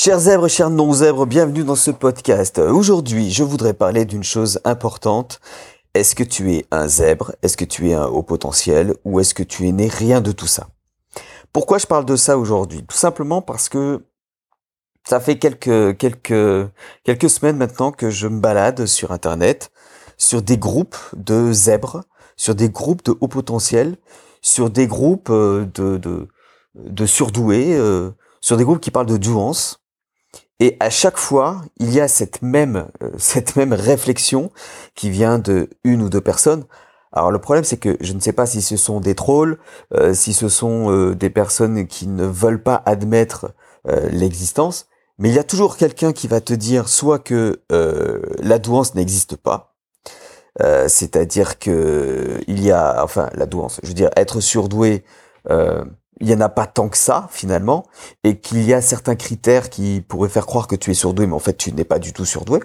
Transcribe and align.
Chers 0.00 0.20
zèbres, 0.20 0.46
chers 0.46 0.70
non-zèbres, 0.70 1.26
bienvenue 1.26 1.64
dans 1.64 1.74
ce 1.74 1.90
podcast. 1.90 2.58
Aujourd'hui, 2.58 3.32
je 3.32 3.42
voudrais 3.42 3.74
parler 3.74 4.04
d'une 4.04 4.22
chose 4.22 4.60
importante. 4.62 5.40
Est-ce 5.92 6.14
que 6.14 6.22
tu 6.22 6.54
es 6.54 6.66
un 6.70 6.86
zèbre? 6.86 7.32
Est-ce 7.42 7.56
que 7.56 7.64
tu 7.64 7.90
es 7.90 7.94
un 7.94 8.06
haut 8.06 8.22
potentiel? 8.22 8.94
Ou 9.04 9.18
est-ce 9.18 9.34
que 9.34 9.42
tu 9.42 9.66
es 9.66 9.72
né 9.72 9.88
rien 9.88 10.20
de 10.20 10.30
tout 10.30 10.46
ça? 10.46 10.68
Pourquoi 11.52 11.78
je 11.78 11.86
parle 11.88 12.04
de 12.04 12.14
ça 12.14 12.38
aujourd'hui? 12.38 12.84
Tout 12.86 12.96
simplement 12.96 13.42
parce 13.42 13.68
que 13.68 14.04
ça 15.02 15.18
fait 15.18 15.36
quelques, 15.36 15.96
quelques, 15.96 16.70
quelques 17.02 17.28
semaines 17.28 17.56
maintenant 17.56 17.90
que 17.90 18.08
je 18.08 18.28
me 18.28 18.38
balade 18.38 18.86
sur 18.86 19.10
Internet, 19.10 19.72
sur 20.16 20.42
des 20.42 20.58
groupes 20.58 20.96
de 21.16 21.52
zèbres, 21.52 22.04
sur 22.36 22.54
des 22.54 22.68
groupes 22.70 23.04
de 23.04 23.16
haut 23.20 23.26
potentiels, 23.26 23.96
sur 24.42 24.70
des 24.70 24.86
groupes 24.86 25.30
euh, 25.30 25.66
de, 25.74 25.96
de, 25.96 26.28
de 26.76 27.04
surdoués, 27.04 27.76
euh, 27.76 28.12
sur 28.40 28.56
des 28.56 28.62
groupes 28.62 28.80
qui 28.80 28.92
parlent 28.92 29.06
de 29.06 29.16
douance. 29.16 29.80
Et 30.60 30.76
à 30.80 30.90
chaque 30.90 31.18
fois, 31.18 31.62
il 31.78 31.92
y 31.92 32.00
a 32.00 32.08
cette 32.08 32.42
même 32.42 32.88
euh, 33.02 33.10
cette 33.18 33.56
même 33.56 33.72
réflexion 33.72 34.50
qui 34.94 35.10
vient 35.10 35.38
de 35.38 35.70
une 35.84 36.02
ou 36.02 36.08
deux 36.08 36.20
personnes. 36.20 36.64
Alors 37.12 37.30
le 37.30 37.38
problème 37.38 37.64
c'est 37.64 37.78
que 37.78 37.96
je 38.00 38.12
ne 38.12 38.20
sais 38.20 38.32
pas 38.32 38.46
si 38.46 38.60
ce 38.60 38.76
sont 38.76 39.00
des 39.00 39.14
trolls, 39.14 39.58
euh, 39.94 40.12
si 40.12 40.34
ce 40.34 40.48
sont 40.48 40.92
euh, 40.92 41.14
des 41.14 41.30
personnes 41.30 41.86
qui 41.86 42.06
ne 42.06 42.24
veulent 42.24 42.62
pas 42.62 42.82
admettre 42.86 43.54
l'existence, 44.10 44.86
mais 45.16 45.30
il 45.30 45.34
y 45.34 45.38
a 45.38 45.44
toujours 45.44 45.78
quelqu'un 45.78 46.12
qui 46.12 46.28
va 46.28 46.42
te 46.42 46.52
dire 46.52 46.90
soit 46.90 47.18
que 47.18 47.62
la 47.70 48.58
douance 48.58 48.94
n'existe 48.94 49.36
pas, 49.36 49.76
c'est-à-dire 50.88 51.58
que 51.58 52.38
il 52.48 52.62
y 52.62 52.70
a 52.70 53.02
enfin 53.02 53.30
la 53.32 53.46
douance, 53.46 53.80
je 53.82 53.88
veux 53.88 53.94
dire 53.94 54.10
être 54.16 54.40
surdoué 54.40 55.04
il 56.20 56.28
y 56.28 56.34
en 56.34 56.40
a 56.40 56.48
pas 56.48 56.66
tant 56.66 56.88
que 56.88 56.96
ça 56.96 57.28
finalement, 57.30 57.86
et 58.24 58.38
qu'il 58.38 58.62
y 58.62 58.74
a 58.74 58.80
certains 58.80 59.16
critères 59.16 59.70
qui 59.70 60.00
pourraient 60.00 60.28
faire 60.28 60.46
croire 60.46 60.66
que 60.66 60.76
tu 60.76 60.90
es 60.90 60.94
surdoué, 60.94 61.26
mais 61.26 61.34
en 61.34 61.38
fait 61.38 61.56
tu 61.56 61.72
n'es 61.72 61.84
pas 61.84 61.98
du 61.98 62.12
tout 62.12 62.24
surdoué. 62.24 62.60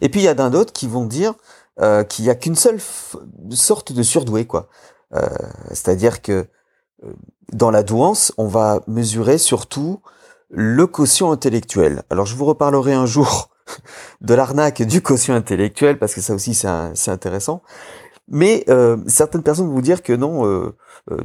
Et 0.00 0.08
puis 0.08 0.20
il 0.20 0.24
y 0.24 0.28
a 0.28 0.34
d'un 0.34 0.52
autre 0.52 0.72
qui 0.72 0.86
vont 0.86 1.06
dire 1.06 1.34
euh, 1.80 2.04
qu'il 2.04 2.24
y 2.24 2.30
a 2.30 2.34
qu'une 2.34 2.54
seule 2.54 2.78
sorte 3.50 3.92
de 3.92 4.02
surdoué, 4.02 4.46
quoi. 4.46 4.68
Euh, 5.14 5.26
C'est-à-dire 5.70 6.20
que 6.20 6.46
euh, 7.04 7.12
dans 7.52 7.70
la 7.70 7.82
douance, 7.82 8.32
on 8.36 8.46
va 8.46 8.80
mesurer 8.86 9.38
surtout 9.38 10.00
le 10.50 10.86
quotient 10.86 11.32
intellectuel. 11.32 12.02
Alors 12.10 12.26
je 12.26 12.36
vous 12.36 12.44
reparlerai 12.44 12.92
un 12.92 13.06
jour 13.06 13.50
de 14.20 14.34
l'arnaque 14.34 14.82
du 14.82 15.00
quotient 15.00 15.34
intellectuel 15.34 15.98
parce 15.98 16.14
que 16.14 16.20
ça 16.20 16.34
aussi 16.34 16.54
c'est 16.54 17.10
intéressant. 17.10 17.62
Mais 18.28 18.64
certaines 19.08 19.42
personnes 19.42 19.66
vont 19.66 19.74
vous 19.74 19.82
dire 19.82 20.02
que 20.02 20.12
non, 20.12 20.72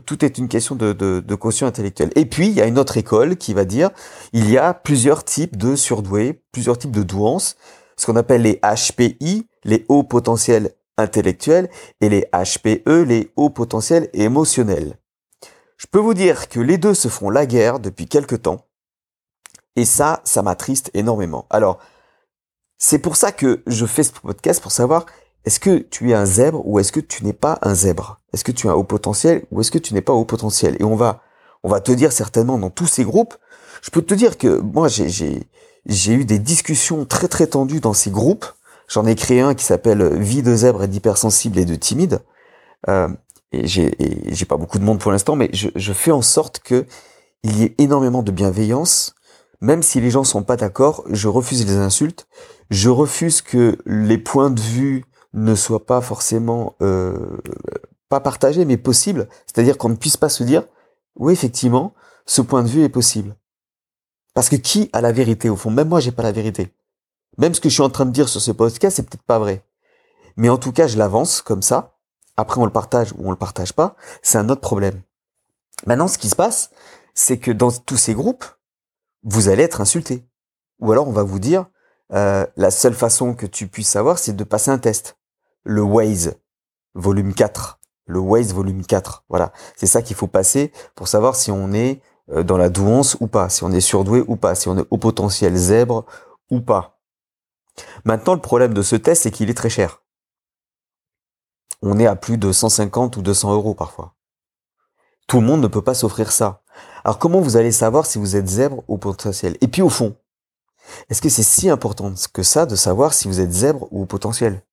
tout 0.06 0.25
est 0.25 0.38
une 0.38 0.47
question 0.47 0.75
de, 0.75 0.94
de, 0.94 1.20
de, 1.20 1.36
quotient 1.36 1.67
intellectuel. 1.67 2.09
Et 2.16 2.25
puis, 2.25 2.47
il 2.47 2.53
y 2.53 2.61
a 2.61 2.66
une 2.66 2.80
autre 2.80 2.97
école 2.97 3.38
qui 3.38 3.53
va 3.53 3.66
dire 3.66 3.92
il 4.33 4.50
y 4.50 4.58
a 4.58 4.73
plusieurs 4.73 5.23
types 5.23 5.56
de 5.56 5.75
surdoués, 5.75 6.42
plusieurs 6.52 6.78
types 6.78 6.92
de 6.92 7.03
douance, 7.03 7.58
ce 7.95 8.05
qu'on 8.05 8.16
appelle 8.16 8.44
les 8.44 8.59
HPI, 8.64 9.48
les 9.64 9.86
hauts 9.89 10.03
potentiels 10.03 10.72
intellectuels, 10.98 11.70
et 12.02 12.09
les 12.09 12.28
HPE, 12.33 13.03
les 13.05 13.31
hauts 13.36 13.52
potentiels 13.52 14.09
émotionnels. 14.14 14.98
Je 15.78 15.86
peux 15.86 16.00
vous 16.00 16.16
dire 16.16 16.50
que 16.50 16.59
les 16.59 16.78
deux 16.78 16.95
se 16.95 17.08
font 17.08 17.30
la 17.30 17.45
guerre 17.45 17.80
depuis 17.80 18.08
quelque 18.08 18.36
temps, 18.36 18.66
et 19.75 19.86
ça, 19.86 20.22
ça 20.23 20.42
m'attriste 20.42 20.89
énormément. 20.95 21.45
Alors, 21.52 21.78
c'est 22.80 23.00
pour 23.00 23.16
ça 23.16 23.31
que 23.31 23.64
je 23.67 23.86
fais 23.86 24.03
ce 24.03 24.11
podcast, 24.11 24.61
pour 24.61 24.72
savoir 24.72 25.05
est-ce 25.46 25.60
que 25.60 25.78
tu 25.80 26.12
es 26.12 26.14
un 26.14 26.26
zèbre 26.26 26.62
ou 26.66 26.80
est-ce 26.80 26.92
que 26.92 27.00
tu 27.00 27.24
n'es 27.24 27.34
pas 27.34 27.58
un 27.62 27.74
zèbre? 27.74 28.20
Est-ce 28.34 28.44
que 28.44 28.52
tu 28.52 28.68
es 28.68 28.70
un 28.70 28.74
haut 28.74 28.84
potentiel 28.84 29.46
ou 29.52 29.62
est-ce 29.62 29.72
que 29.72 29.78
tu 29.78 29.94
n'es 29.94 30.02
pas 30.02 30.14
haut 30.14 30.26
potentiel? 30.26 30.76
Et 30.80 30.84
on 30.84 30.96
va, 30.96 31.22
on 31.64 31.70
va 31.70 31.80
te 31.80 31.92
dire 31.92 32.12
certainement 32.12 32.58
dans 32.58 32.70
tous 32.70 32.88
ces 32.88 33.04
groupes. 33.04 33.36
Je 33.82 33.90
peux 33.90 34.02
te 34.02 34.14
dire 34.14 34.38
que 34.38 34.60
moi 34.60 34.88
j'ai 34.90 36.14
eu 36.14 36.26
des 36.26 36.40
discussions 36.40 37.06
très 37.06 37.28
très 37.28 37.48
tendues 37.48 37.80
dans 37.80 37.94
ces 37.94 38.12
groupes. 38.12 38.46
J'en 38.88 39.06
ai 39.06 39.16
créé 39.16 39.42
un 39.42 39.54
qui 39.54 39.64
s'appelle 39.64 40.18
Vie 40.18 40.44
de 40.44 40.56
zèbre 40.56 40.84
et 40.84 40.88
d'hypersensible 40.88 41.58
et 41.60 41.66
de 41.66 41.76
timide. 41.76 42.20
Euh, 42.90 43.08
et 43.52 43.66
j'ai 43.67 43.95
j'ai 44.28 44.45
pas 44.45 44.58
beaucoup 44.58 44.80
de 44.80 44.84
monde 44.84 45.00
pour 45.00 45.11
l'instant, 45.11 45.36
mais 45.36 45.50
je, 45.54 45.70
je 45.76 45.94
fais 45.94 46.11
en 46.11 46.22
sorte 46.22 46.60
que 46.60 46.86
il 47.44 47.58
y 47.58 47.64
ait 47.64 47.76
énormément 47.78 48.23
de 48.23 48.32
bienveillance. 48.32 49.16
Même 49.61 49.82
si 49.82 50.02
les 50.02 50.11
gens 50.11 50.23
sont 50.23 50.44
pas 50.44 50.58
d'accord, 50.58 51.04
je 51.10 51.28
refuse 51.28 51.66
les 51.66 51.78
insultes. 51.78 52.28
Je 52.70 52.90
refuse 52.90 53.42
que 53.42 53.78
les 53.86 54.17
points 54.17 54.50
de 54.50 54.60
vue 54.60 55.06
ne 55.37 55.55
soit 55.55 55.86
pas 55.86 56.02
forcément 56.02 56.75
euh, 56.81 57.37
pas 58.09 58.20
partagé, 58.20 58.65
mais 58.65 58.77
possible. 58.77 59.30
C'est-à-dire 59.45 59.77
qu'on 59.77 59.89
ne 59.89 59.95
puisse 59.95 60.17
pas 60.17 60.30
se 60.30 60.43
dire, 60.43 60.64
oui, 61.15 61.33
effectivement, 61.33 61.93
ce 62.25 62.42
point 62.42 62.64
de 62.64 62.67
vue 62.67 62.83
est 62.83 62.89
possible. 62.89 63.36
Parce 64.33 64.49
que 64.49 64.55
qui 64.55 64.89
a 64.93 65.02
la 65.02 65.11
vérité 65.11 65.49
au 65.49 65.55
fond? 65.55 65.71
Même 65.71 65.89
moi, 65.89 65.99
j'ai 65.99 66.11
pas 66.11 66.23
la 66.23 66.31
vérité. 66.31 66.73
Même 67.37 67.53
ce 67.53 67.61
que 67.61 67.70
je 67.70 67.75
suis 67.75 67.83
en 67.83 67.89
train 67.89 68.05
de 68.05 68.11
dire 68.11 68.30
sur 68.30 68.42
ce 68.42 68.52
podcast, 68.52 68.95
c'est 68.95 69.03
peut-être 69.03 69.23
pas 69.23 69.39
vrai. 69.39 69.64
Mais 70.37 70.49
en 70.49 70.58
tout 70.58 70.71
cas, 70.71 70.87
je 70.87 70.98
l'avance 70.98 71.42
comme 71.42 71.61
ça. 71.61 71.98
Après, 72.36 72.59
on 72.59 72.65
le 72.65 72.71
partage 72.71 73.14
ou 73.14 73.27
on 73.27 73.31
le 73.31 73.37
partage 73.37 73.73
pas. 73.73 73.95
C'est 74.21 74.37
un 74.37 74.49
autre 74.49 74.61
problème. 74.61 75.02
Maintenant, 75.86 76.08
ce 76.08 76.17
qui 76.17 76.30
se 76.30 76.36
passe, 76.36 76.71
c'est 77.14 77.37
que 77.37 77.52
dans 77.52 77.71
tous 77.71 77.98
ces 77.98 78.14
groupes, 78.14 78.45
vous 79.23 79.49
allez 79.49 79.64
être 79.64 79.81
insulté. 79.81 80.25
Ou 80.80 80.92
alors, 80.92 81.08
on 81.08 81.11
va 81.11 81.23
vous 81.23 81.39
dire, 81.39 81.65
euh, 82.14 82.45
la 82.55 82.71
seule 82.71 82.93
façon 82.93 83.33
que 83.33 83.45
tu 83.45 83.67
puisses 83.67 83.89
savoir, 83.89 84.19
c'est 84.19 84.36
de 84.36 84.43
passer 84.43 84.71
un 84.71 84.77
test. 84.77 85.17
Le 85.70 85.82
Waze, 85.82 86.38
volume 86.94 87.33
4. 87.33 87.82
Le 88.05 88.20
Waze, 88.20 88.54
volume 88.54 88.86
4. 88.86 89.26
Voilà. 89.28 89.52
C'est 89.76 89.86
ça 89.86 90.02
qu'il 90.02 90.16
faut 90.16 90.28
passer 90.28 90.72
pour 90.95 91.10
savoir 91.10 91.36
si 91.36 91.52
on 91.52 91.73
est 91.73 92.02
euh, 92.32 92.42
dans 92.42 92.55
la 92.55 92.70
douance 92.70 93.17
ou 93.20 93.28
pas, 93.28 93.50
si 93.50 93.66
on 93.66 93.72
est 93.73 93.82
surdoué 93.82 94.23
ou 94.30 94.38
pas, 94.38 94.55
si 94.55 94.70
on 94.70 94.78
est 94.78 94.88
au 94.92 94.98
potentiel 94.98 95.58
zèbre 95.58 96.05
ou 96.50 96.61
pas. 96.61 97.02
Maintenant, 98.05 98.33
le 98.33 98.39
problème 98.39 98.73
de 98.73 98.82
ce 98.82 98.95
test, 98.95 99.23
c'est 99.23 99.32
qu'il 99.32 99.50
est 99.50 99.58
très 99.58 99.70
cher. 99.70 100.02
On 101.82 101.99
est 101.99 102.08
à 102.08 102.16
plus 102.16 102.38
de 102.38 102.54
150 102.54 103.17
ou 103.17 103.22
200 103.22 103.52
euros 103.52 103.73
parfois. 103.73 104.16
Tout 105.28 105.42
le 105.42 105.48
monde 105.48 105.60
ne 105.60 105.67
peut 105.67 105.82
pas 105.82 105.95
s'offrir 105.95 106.32
ça. 106.32 106.61
Alors 107.04 107.20
comment 107.20 107.42
vous 107.42 107.58
allez 107.58 107.73
savoir 107.73 108.05
si 108.05 108.20
vous 108.20 108.38
êtes 108.38 108.48
zèbre 108.48 108.86
ou 108.88 108.98
potentiel? 108.98 109.58
Et 109.60 109.67
puis 109.67 109.82
au 109.82 109.89
fond, 109.89 110.16
est-ce 111.10 111.22
que 111.22 111.28
c'est 111.28 111.44
si 111.44 111.70
important 111.70 112.14
que 112.32 112.42
ça 112.42 112.66
de 112.66 112.78
savoir 112.78 113.14
si 113.14 113.28
vous 113.28 113.42
êtes 113.42 113.52
zèbre 113.52 113.89
ou 113.92 114.05
potentiel? 114.05 114.64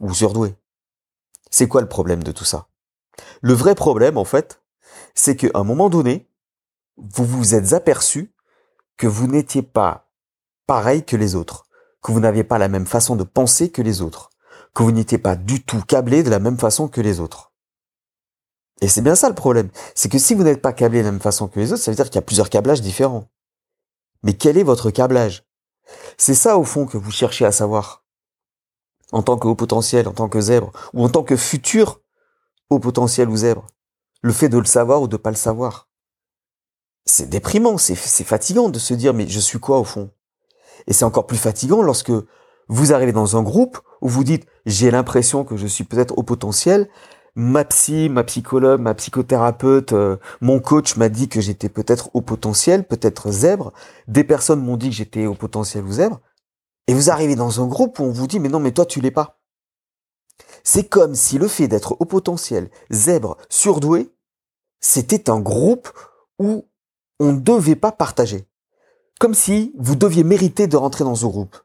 Ou 0.00 0.12
surdoué 0.14 0.54
C'est 1.50 1.68
quoi 1.68 1.80
le 1.80 1.88
problème 1.88 2.22
de 2.22 2.32
tout 2.32 2.44
ça? 2.44 2.68
Le 3.42 3.52
vrai 3.52 3.74
problème, 3.74 4.16
en 4.16 4.24
fait, 4.24 4.62
c'est 5.14 5.36
qu'à 5.36 5.48
un 5.54 5.64
moment 5.64 5.90
donné, 5.90 6.28
vous 6.96 7.24
vous 7.24 7.54
êtes 7.54 7.72
aperçu 7.72 8.34
que 8.96 9.06
vous 9.06 9.26
n'étiez 9.26 9.62
pas 9.62 10.10
pareil 10.66 11.04
que 11.04 11.16
les 11.16 11.34
autres, 11.34 11.66
que 12.02 12.12
vous 12.12 12.20
n'aviez 12.20 12.44
pas 12.44 12.58
la 12.58 12.68
même 12.68 12.86
façon 12.86 13.16
de 13.16 13.24
penser 13.24 13.70
que 13.70 13.82
les 13.82 14.02
autres, 14.02 14.30
que 14.74 14.82
vous 14.82 14.92
n'étiez 14.92 15.18
pas 15.18 15.36
du 15.36 15.62
tout 15.62 15.82
câblé 15.82 16.22
de 16.22 16.30
la 16.30 16.38
même 16.38 16.58
façon 16.58 16.88
que 16.88 17.00
les 17.00 17.20
autres. 17.20 17.52
Et 18.80 18.88
c'est 18.88 19.02
bien 19.02 19.14
ça 19.14 19.28
le 19.28 19.34
problème. 19.34 19.70
C'est 19.94 20.08
que 20.08 20.18
si 20.18 20.34
vous 20.34 20.42
n'êtes 20.42 20.62
pas 20.62 20.72
câblé 20.72 21.00
de 21.00 21.04
la 21.04 21.12
même 21.12 21.20
façon 21.20 21.48
que 21.48 21.60
les 21.60 21.72
autres, 21.72 21.82
ça 21.82 21.90
veut 21.90 21.96
dire 21.96 22.06
qu'il 22.06 22.14
y 22.16 22.18
a 22.18 22.22
plusieurs 22.22 22.48
câblages 22.48 22.80
différents. 22.80 23.28
Mais 24.22 24.34
quel 24.34 24.56
est 24.56 24.62
votre 24.62 24.90
câblage? 24.90 25.44
C'est 26.16 26.34
ça 26.34 26.56
au 26.56 26.64
fond 26.64 26.86
que 26.86 26.96
vous 26.96 27.10
cherchez 27.10 27.44
à 27.44 27.52
savoir. 27.52 27.99
En 29.12 29.22
tant 29.22 29.38
que 29.38 29.48
haut 29.48 29.54
potentiel, 29.54 30.08
en 30.08 30.12
tant 30.12 30.28
que 30.28 30.40
zèbre, 30.40 30.70
ou 30.92 31.04
en 31.04 31.08
tant 31.08 31.22
que 31.22 31.36
futur 31.36 32.00
haut 32.70 32.78
potentiel 32.78 33.28
ou 33.28 33.36
zèbre. 33.36 33.66
Le 34.22 34.32
fait 34.32 34.48
de 34.48 34.58
le 34.58 34.64
savoir 34.64 35.02
ou 35.02 35.08
de 35.08 35.16
pas 35.16 35.30
le 35.30 35.36
savoir. 35.36 35.88
C'est 37.04 37.28
déprimant, 37.28 37.78
c'est 37.78 37.94
fatigant 37.96 38.68
de 38.68 38.78
se 38.78 38.94
dire 38.94 39.14
mais 39.14 39.26
je 39.26 39.40
suis 39.40 39.58
quoi 39.58 39.78
au 39.78 39.84
fond? 39.84 40.10
Et 40.86 40.92
c'est 40.92 41.04
encore 41.04 41.26
plus 41.26 41.38
fatigant 41.38 41.82
lorsque 41.82 42.12
vous 42.68 42.92
arrivez 42.92 43.12
dans 43.12 43.36
un 43.36 43.42
groupe 43.42 43.80
où 44.00 44.08
vous 44.08 44.24
dites 44.24 44.46
j'ai 44.66 44.90
l'impression 44.90 45.44
que 45.44 45.56
je 45.56 45.66
suis 45.66 45.84
peut-être 45.84 46.16
au 46.16 46.22
potentiel, 46.22 46.88
ma 47.34 47.64
psy, 47.64 48.08
ma 48.08 48.24
psychologue, 48.24 48.80
ma 48.80 48.94
psychothérapeute, 48.94 49.92
euh, 49.92 50.16
mon 50.40 50.60
coach 50.60 50.96
m'a 50.96 51.08
dit 51.08 51.28
que 51.28 51.40
j'étais 51.40 51.68
peut-être 51.68 52.10
au 52.14 52.20
potentiel, 52.20 52.84
peut-être 52.84 53.30
zèbre. 53.30 53.72
Des 54.06 54.24
personnes 54.24 54.60
m'ont 54.60 54.76
dit 54.76 54.90
que 54.90 54.96
j'étais 54.96 55.26
au 55.26 55.34
potentiel 55.34 55.84
ou 55.84 55.92
zèbre. 55.92 56.20
Et 56.90 56.92
vous 56.92 57.08
arrivez 57.08 57.36
dans 57.36 57.62
un 57.62 57.68
groupe 57.68 58.00
où 58.00 58.02
on 58.02 58.10
vous 58.10 58.26
dit 58.26 58.40
mais 58.40 58.48
non 58.48 58.58
mais 58.58 58.72
toi 58.72 58.84
tu 58.84 59.00
l'es 59.00 59.12
pas. 59.12 59.38
C'est 60.64 60.88
comme 60.88 61.14
si 61.14 61.38
le 61.38 61.46
fait 61.46 61.68
d'être 61.68 61.96
au 62.00 62.04
potentiel, 62.04 62.68
zèbre, 62.90 63.36
surdoué, 63.48 64.12
c'était 64.80 65.30
un 65.30 65.38
groupe 65.38 65.88
où 66.40 66.68
on 67.20 67.34
ne 67.34 67.38
devait 67.38 67.76
pas 67.76 67.92
partager. 67.92 68.44
Comme 69.20 69.34
si 69.34 69.72
vous 69.78 69.94
deviez 69.94 70.24
mériter 70.24 70.66
de 70.66 70.76
rentrer 70.76 71.04
dans 71.04 71.14
ce 71.14 71.26
groupe. 71.26 71.56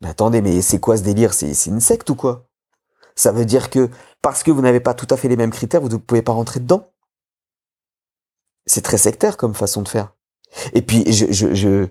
Mais 0.00 0.08
attendez, 0.08 0.40
mais 0.40 0.62
c'est 0.62 0.80
quoi 0.80 0.96
ce 0.96 1.02
délire? 1.02 1.34
C'est 1.34 1.66
une 1.66 1.80
secte 1.80 2.08
ou 2.08 2.14
quoi? 2.14 2.48
Ça 3.16 3.32
veut 3.32 3.44
dire 3.44 3.68
que 3.68 3.90
parce 4.22 4.42
que 4.42 4.50
vous 4.50 4.62
n'avez 4.62 4.80
pas 4.80 4.94
tout 4.94 5.08
à 5.10 5.18
fait 5.18 5.28
les 5.28 5.36
mêmes 5.36 5.50
critères, 5.50 5.82
vous 5.82 5.90
ne 5.90 5.96
pouvez 5.98 6.22
pas 6.22 6.32
rentrer 6.32 6.60
dedans. 6.60 6.90
C'est 8.64 8.80
très 8.80 8.96
sectaire 8.96 9.36
comme 9.36 9.52
façon 9.52 9.82
de 9.82 9.88
faire. 9.88 10.14
Et 10.72 10.80
puis, 10.80 11.12
je, 11.12 11.30
je, 11.30 11.52
je, 11.54 11.88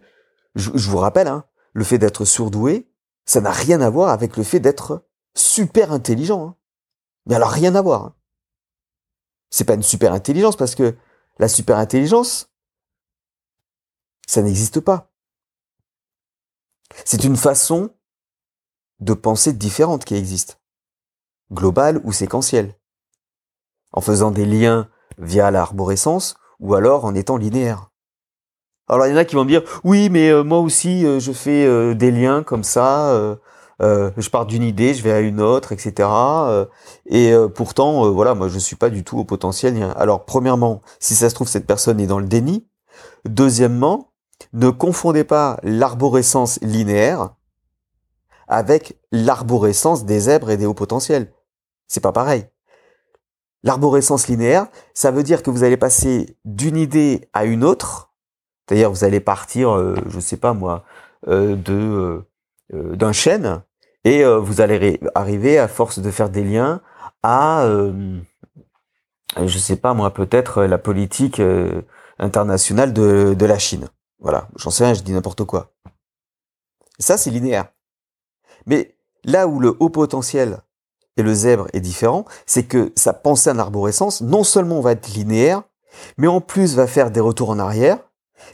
je, 0.55 0.89
vous 0.89 0.97
rappelle, 0.97 1.27
hein, 1.27 1.45
le 1.73 1.83
fait 1.83 1.97
d'être 1.97 2.25
surdoué, 2.25 2.89
ça 3.25 3.41
n'a 3.41 3.51
rien 3.51 3.81
à 3.81 3.89
voir 3.89 4.09
avec 4.09 4.37
le 4.37 4.43
fait 4.43 4.59
d'être 4.59 5.05
super 5.35 5.91
intelligent. 5.91 6.47
Hein. 6.47 6.55
Mais 7.25 7.35
alors, 7.35 7.49
rien 7.51 7.75
à 7.75 7.81
voir. 7.81 8.05
Hein. 8.05 8.15
C'est 9.49 9.65
pas 9.65 9.75
une 9.75 9.83
super 9.83 10.13
intelligence 10.13 10.55
parce 10.55 10.75
que 10.75 10.95
la 11.37 11.47
super 11.47 11.77
intelligence, 11.77 12.47
Ça 14.27 14.43
n'existe 14.43 14.79
pas. 14.79 15.11
C'est 17.03 17.23
une 17.23 17.35
façon 17.35 17.95
de 18.99 19.15
penser 19.15 19.53
différente 19.53 20.05
qui 20.05 20.13
existe. 20.13 20.61
Globale 21.51 21.99
ou 22.03 22.11
séquentielle. 22.11 22.75
En 23.91 24.01
faisant 24.01 24.29
des 24.29 24.45
liens 24.45 24.87
via 25.17 25.49
l'arborescence 25.49 26.35
ou 26.59 26.75
alors 26.75 27.05
en 27.05 27.15
étant 27.15 27.37
linéaire. 27.37 27.88
Alors 28.89 29.05
il 29.05 29.11
y 29.11 29.13
en 29.13 29.17
a 29.17 29.25
qui 29.25 29.35
vont 29.35 29.43
me 29.43 29.49
dire 29.49 29.61
oui 29.83 30.09
mais 30.09 30.29
euh, 30.29 30.43
moi 30.43 30.59
aussi 30.59 31.05
euh, 31.05 31.19
je 31.19 31.31
fais 31.31 31.65
euh, 31.65 31.93
des 31.93 32.11
liens 32.11 32.41
comme 32.41 32.63
ça, 32.63 33.37
je 33.79 34.29
pars 34.29 34.45
d'une 34.45 34.63
idée, 34.63 34.93
je 34.93 35.03
vais 35.03 35.11
à 35.11 35.19
une 35.19 35.39
autre, 35.39 35.71
etc. 35.71 36.09
et 37.05 37.33
pourtant 37.55 38.11
voilà 38.11 38.35
moi 38.35 38.49
je 38.49 38.59
suis 38.59 38.75
pas 38.75 38.89
du 38.89 39.03
tout 39.03 39.19
au 39.19 39.23
potentiel. 39.23 39.93
Alors 39.95 40.25
premièrement 40.25 40.81
si 40.99 41.15
ça 41.15 41.29
se 41.29 41.35
trouve 41.35 41.47
cette 41.47 41.67
personne 41.67 41.99
est 41.99 42.07
dans 42.07 42.19
le 42.19 42.27
déni. 42.27 42.67
Deuxièmement 43.25 44.11
ne 44.53 44.69
confondez 44.69 45.23
pas 45.23 45.59
l'arborescence 45.63 46.59
linéaire 46.61 47.35
avec 48.47 48.97
l'arborescence 49.11 50.05
des 50.05 50.21
zèbres 50.21 50.49
et 50.49 50.57
des 50.57 50.65
hauts 50.65 50.73
potentiels. 50.73 51.31
C'est 51.87 52.01
pas 52.01 52.11
pareil. 52.11 52.47
L'arborescence 53.63 54.27
linéaire, 54.27 54.67
ça 54.93 55.11
veut 55.11 55.23
dire 55.23 55.43
que 55.43 55.51
vous 55.51 55.63
allez 55.63 55.77
passer 55.77 56.37
d'une 56.45 56.77
idée 56.77 57.29
à 57.33 57.45
une 57.45 57.63
autre, 57.63 58.08
c'est-à-dire 58.69 58.91
vous 58.91 59.03
allez 59.03 59.19
partir, 59.19 59.71
euh, 59.71 59.95
je 60.09 60.19
sais 60.19 60.37
pas 60.37 60.53
moi, 60.53 60.83
euh, 61.27 61.57
euh, 61.65 62.95
d'un 62.95 63.11
chêne, 63.11 63.63
et 64.03 64.23
vous 64.23 64.61
allez 64.61 64.99
arriver 65.13 65.57
à 65.57 65.67
force 65.67 65.99
de 65.99 66.09
faire 66.09 66.29
des 66.29 66.43
liens 66.43 66.81
à, 67.21 67.67
je 69.35 69.57
sais 69.57 69.75
pas 69.75 69.93
moi, 69.93 70.13
peut-être 70.13 70.63
la 70.63 70.77
politique 70.77 71.41
internationale 72.17 72.93
de, 72.93 73.33
de 73.37 73.45
la 73.45 73.59
Chine. 73.59 73.89
Voilà, 74.19 74.47
j'en 74.55 74.69
sais 74.69 74.85
rien, 74.85 74.93
je 74.93 75.01
dis 75.01 75.11
n'importe 75.11 75.43
quoi. 75.43 75.73
Ça, 76.97 77.17
c'est 77.17 77.29
linéaire. 77.29 77.65
Mais 78.67 78.95
là 79.25 79.47
où 79.47 79.59
le 79.59 79.75
haut 79.79 79.89
potentiel 79.89 80.61
et 81.17 81.21
le 81.21 81.33
zèbre 81.33 81.67
est 81.73 81.81
différent, 81.81 82.23
c'est 82.45 82.63
que 82.63 82.93
sa 82.95 83.11
pensée 83.11 83.51
en 83.51 83.59
arborescence, 83.59 84.21
non 84.21 84.45
seulement 84.45 84.79
va 84.79 84.93
être 84.93 85.09
linéaire, 85.09 85.63
mais 86.17 86.27
en 86.27 86.39
plus 86.39 86.75
va 86.75 86.87
faire 86.87 87.11
des 87.11 87.19
retours 87.19 87.49
en 87.49 87.59
arrière, 87.59 87.99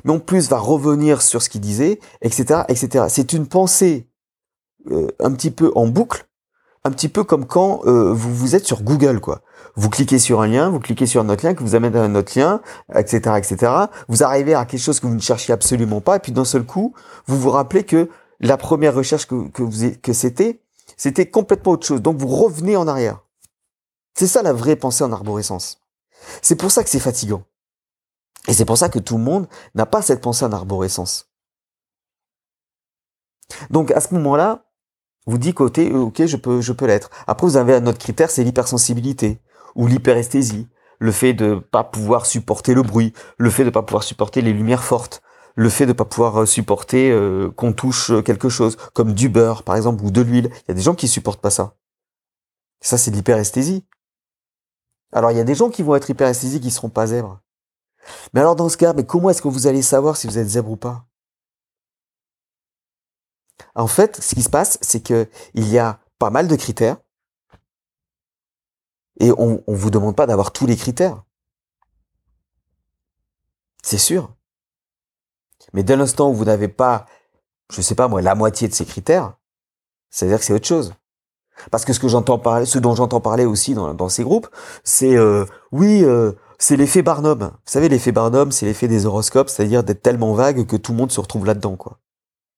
mais 0.03 0.13
en 0.13 0.19
plus 0.19 0.49
va 0.49 0.57
revenir 0.57 1.21
sur 1.21 1.41
ce 1.41 1.49
qu'il 1.49 1.61
disait, 1.61 1.99
etc., 2.21 2.61
etc. 2.67 3.05
C'est 3.09 3.33
une 3.33 3.47
pensée 3.47 4.07
euh, 4.91 5.07
un 5.19 5.31
petit 5.31 5.51
peu 5.51 5.71
en 5.75 5.87
boucle, 5.87 6.27
un 6.83 6.91
petit 6.91 7.09
peu 7.09 7.23
comme 7.23 7.45
quand 7.45 7.81
euh, 7.85 8.13
vous 8.13 8.33
vous 8.33 8.55
êtes 8.55 8.65
sur 8.65 8.83
Google, 8.83 9.19
quoi. 9.19 9.41
Vous 9.75 9.89
cliquez 9.89 10.19
sur 10.19 10.41
un 10.41 10.47
lien, 10.47 10.69
vous 10.69 10.79
cliquez 10.79 11.05
sur 11.05 11.21
un 11.21 11.29
autre 11.29 11.45
lien 11.45 11.53
qui 11.53 11.63
vous 11.63 11.75
amène 11.75 11.95
à 11.95 12.03
un 12.03 12.15
autre 12.15 12.37
lien, 12.39 12.61
etc., 12.95 13.35
etc. 13.37 13.71
Vous 14.07 14.23
arrivez 14.23 14.53
à 14.53 14.65
quelque 14.65 14.81
chose 14.81 14.99
que 14.99 15.07
vous 15.07 15.15
ne 15.15 15.19
cherchiez 15.19 15.53
absolument 15.53 16.01
pas, 16.01 16.15
et 16.17 16.19
puis 16.19 16.31
d'un 16.31 16.45
seul 16.45 16.63
coup, 16.63 16.93
vous 17.25 17.39
vous 17.39 17.49
rappelez 17.49 17.83
que 17.83 18.09
la 18.39 18.57
première 18.57 18.93
recherche 18.93 19.25
que, 19.25 19.49
que, 19.49 19.63
vous, 19.63 19.91
que 20.01 20.13
c'était, 20.13 20.61
c'était 20.97 21.29
complètement 21.29 21.73
autre 21.73 21.85
chose. 21.85 22.01
Donc 22.01 22.17
vous 22.17 22.27
revenez 22.27 22.77
en 22.77 22.87
arrière. 22.87 23.21
C'est 24.13 24.27
ça 24.27 24.41
la 24.41 24.53
vraie 24.53 24.75
pensée 24.75 25.03
en 25.03 25.11
arborescence. 25.11 25.79
C'est 26.41 26.55
pour 26.55 26.71
ça 26.71 26.83
que 26.83 26.89
c'est 26.89 26.99
fatigant. 26.99 27.43
Et 28.47 28.53
c'est 28.53 28.65
pour 28.65 28.77
ça 28.77 28.89
que 28.89 28.99
tout 28.99 29.17
le 29.17 29.23
monde 29.23 29.47
n'a 29.73 29.85
pas 29.85 30.01
cette 30.01 30.21
pensée 30.21 30.45
en 30.45 30.51
arborescence. 30.51 31.29
Donc 33.69 33.91
à 33.91 34.01
ce 34.01 34.13
moment-là, 34.13 34.65
vous 35.27 35.37
dites 35.37 35.55
côté 35.55 35.91
ok 35.91 36.25
je 36.25 36.37
peux 36.37 36.61
je 36.61 36.73
peux 36.73 36.85
l'être. 36.85 37.09
Après 37.27 37.47
vous 37.47 37.57
avez 37.57 37.75
un 37.75 37.85
autre 37.87 37.97
critère 37.97 38.29
c'est 38.29 38.43
l'hypersensibilité 38.43 39.39
ou 39.75 39.87
l'hyperesthésie, 39.87 40.67
le 40.99 41.11
fait 41.11 41.33
de 41.33 41.55
pas 41.55 41.83
pouvoir 41.83 42.25
supporter 42.25 42.73
le 42.73 42.81
bruit, 42.81 43.13
le 43.37 43.49
fait 43.49 43.65
de 43.65 43.69
pas 43.69 43.81
pouvoir 43.81 44.03
supporter 44.03 44.41
les 44.41 44.53
lumières 44.53 44.83
fortes, 44.83 45.21
le 45.55 45.69
fait 45.69 45.85
de 45.85 45.93
pas 45.93 46.05
pouvoir 46.05 46.41
euh, 46.41 46.45
supporter 46.45 47.11
euh, 47.11 47.51
qu'on 47.51 47.73
touche 47.73 48.11
euh, 48.11 48.21
quelque 48.21 48.49
chose, 48.49 48.77
comme 48.93 49.13
du 49.13 49.29
beurre 49.29 49.63
par 49.63 49.75
exemple 49.75 50.03
ou 50.03 50.11
de 50.11 50.21
l'huile. 50.21 50.49
Il 50.53 50.69
y 50.69 50.71
a 50.71 50.75
des 50.75 50.81
gens 50.81 50.95
qui 50.95 51.07
supportent 51.07 51.41
pas 51.41 51.49
ça. 51.49 51.75
Ça 52.81 52.97
c'est 52.97 53.11
de 53.11 53.15
l'hyperesthésie. 53.15 53.85
Alors 55.11 55.31
il 55.31 55.37
y 55.37 55.41
a 55.41 55.45
des 55.45 55.55
gens 55.55 55.69
qui 55.69 55.83
vont 55.83 55.95
être 55.95 56.09
hyperesthésiques 56.09 56.63
qui 56.63 56.71
seront 56.71 56.89
pas 56.89 57.07
zèbres. 57.07 57.41
Mais 58.33 58.39
alors 58.39 58.55
dans 58.55 58.69
ce 58.69 58.77
cas, 58.77 58.93
mais 58.93 59.05
comment 59.05 59.29
est-ce 59.29 59.41
que 59.41 59.47
vous 59.47 59.67
allez 59.67 59.81
savoir 59.81 60.17
si 60.17 60.27
vous 60.27 60.37
êtes 60.37 60.47
zèbre 60.47 60.71
ou 60.71 60.75
pas? 60.77 61.05
En 63.73 63.87
fait, 63.87 64.21
ce 64.21 64.35
qui 64.35 64.43
se 64.43 64.49
passe, 64.49 64.77
c'est 64.81 65.01
que 65.01 65.29
il 65.53 65.67
y 65.69 65.79
a 65.79 65.99
pas 66.19 66.29
mal 66.29 66.47
de 66.47 66.55
critères 66.55 66.97
et 69.19 69.31
on, 69.31 69.63
on 69.65 69.73
vous 69.75 69.89
demande 69.89 70.15
pas 70.15 70.27
d'avoir 70.27 70.51
tous 70.51 70.65
les 70.65 70.75
critères. 70.75 71.23
C'est 73.83 73.97
sûr. 73.97 74.33
Mais 75.73 75.83
dès 75.83 75.95
l'instant 75.95 76.29
où 76.29 76.33
vous 76.33 76.45
n'avez 76.45 76.67
pas, 76.67 77.05
je 77.71 77.81
sais 77.81 77.95
pas 77.95 78.07
moi, 78.07 78.21
la 78.21 78.35
moitié 78.35 78.67
de 78.67 78.73
ces 78.73 78.85
critères, 78.85 79.37
c'est-à-dire 80.09 80.39
que 80.39 80.45
c'est 80.45 80.53
autre 80.53 80.67
chose. 80.67 80.93
Parce 81.71 81.85
que 81.85 81.93
ce 81.93 82.79
dont 82.79 82.95
j'entends 82.95 83.21
parler 83.21 83.45
aussi 83.45 83.73
dans, 83.73 83.93
dans 83.93 84.09
ces 84.09 84.23
groupes, 84.23 84.49
c'est 84.83 85.15
euh, 85.15 85.45
oui, 85.71 86.03
euh, 86.03 86.33
c'est 86.57 86.77
l'effet 86.77 87.01
Barnum. 87.01 87.39
Vous 87.39 87.71
savez, 87.71 87.89
l'effet 87.89 88.11
Barnum, 88.11 88.51
c'est 88.51 88.65
l'effet 88.65 88.87
des 88.87 89.05
horoscopes, 89.05 89.49
c'est-à-dire 89.49 89.83
d'être 89.83 90.01
tellement 90.01 90.33
vague 90.33 90.65
que 90.65 90.75
tout 90.75 90.91
le 90.91 90.97
monde 90.97 91.11
se 91.11 91.19
retrouve 91.19 91.45
là-dedans, 91.45 91.75
quoi. 91.75 91.99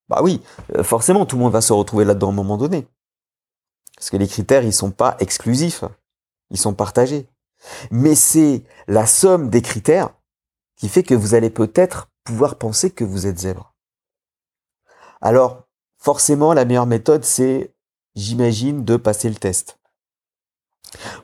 Bah 0.10 0.20
oui, 0.22 0.42
euh, 0.76 0.84
forcément, 0.84 1.26
tout 1.26 1.36
le 1.36 1.44
monde 1.44 1.54
va 1.54 1.62
se 1.62 1.74
retrouver 1.74 2.06
là-dedans 2.06 2.28
à 2.28 2.32
un 2.32 2.36
moment 2.36 2.58
donné. 2.58 2.88
Parce 3.96 4.10
que 4.10 4.18
les 4.18 4.28
critères, 4.28 4.64
ils 4.64 4.74
sont 4.74 4.92
pas 4.92 5.18
exclusifs, 5.20 5.84
ils 6.50 6.58
sont 6.58 6.74
partagés. 6.74 7.28
Mais 7.92 8.16
c'est 8.16 8.64
la 8.88 9.06
somme 9.06 9.50
des 9.50 9.62
critères 9.62 10.14
qui 10.78 10.88
fait 10.88 11.04
que 11.04 11.16
vous 11.16 11.34
allez 11.34 11.50
peut-être 11.50 12.10
pouvoir 12.24 12.56
penser 12.56 12.92
que 12.92 13.04
vous 13.04 13.26
êtes 13.26 13.40
zèbre. 13.40 13.74
Alors, 15.20 15.64
forcément, 15.98 16.54
la 16.54 16.66
meilleure 16.66 16.86
méthode, 16.86 17.24
c'est, 17.24 17.74
j'imagine, 18.16 18.86
de 18.86 18.96
passer 18.98 19.30
le 19.30 19.36
test. 19.36 19.80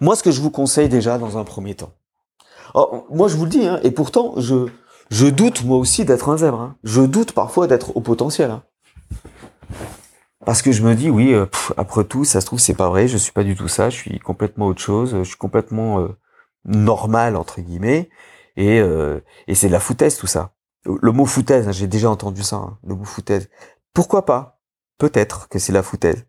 Moi, 0.02 0.16
ce 0.16 0.24
que 0.24 0.32
je 0.32 0.42
vous 0.42 0.52
conseille 0.52 0.90
déjà 0.90 1.18
dans 1.18 1.38
un 1.38 1.44
premier 1.44 1.76
temps. 1.76 1.94
Moi, 3.10 3.28
je 3.28 3.36
vous 3.36 3.46
le 3.46 3.50
dis, 3.50 3.66
hein, 3.66 3.80
et 3.84 3.92
pourtant, 3.92 4.34
je, 4.38 5.30
doute 5.30 5.64
moi 5.64 5.78
aussi 5.78 6.06
d'être 6.06 6.30
un 6.30 6.38
zèbre. 6.38 6.60
Hein. 6.60 6.76
Je 6.84 7.02
doute 7.02 7.34
parfois 7.34 7.68
d'être 7.68 7.96
au 7.96 8.02
potentiel. 8.02 8.52
Hein. 8.52 8.64
Parce 10.46 10.62
que 10.62 10.72
je 10.72 10.84
me 10.84 10.96
dis, 10.96 11.10
oui, 11.10 11.34
euh, 11.34 11.46
après 11.78 12.04
tout, 12.04 12.26
ça 12.26 12.42
se 12.42 12.46
trouve, 12.46 12.60
c'est 12.60 12.74
pas 12.74 12.90
vrai, 12.90 13.08
je 13.08 13.18
suis 13.18 13.32
pas 13.32 13.44
du 13.44 13.56
tout 13.56 13.68
ça, 13.68 13.90
je 13.90 13.96
suis 13.96 14.20
complètement 14.20 14.68
autre 14.68 14.82
chose, 14.82 15.16
je 15.20 15.24
suis 15.24 15.38
complètement 15.38 16.00
euh, 16.00 16.10
normal, 16.66 17.36
entre 17.36 17.62
guillemets, 17.62 18.10
et, 18.58 18.80
euh, 18.80 19.22
et 19.48 19.56
c'est 19.56 19.68
de 19.68 19.72
la 19.72 19.80
foutaise 19.80 20.18
tout 20.18 20.28
ça. 20.28 20.54
Le 20.86 21.12
mot 21.14 21.26
foutaise, 21.26 21.72
j'ai 21.72 21.88
déjà 21.88 22.10
entendu 22.10 22.44
ça, 22.44 22.78
le 22.86 22.96
mot 22.96 23.06
foutaise. 23.06 23.50
Pourquoi 23.94 24.26
pas? 24.26 24.60
Peut-être 24.98 25.48
que 25.48 25.60
c'est 25.60 25.72
la 25.72 25.84
foutaise. 25.84 26.26